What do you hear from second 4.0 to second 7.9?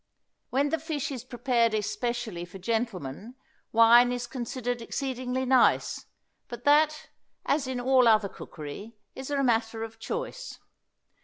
is considered exceedingly nice, but that, as in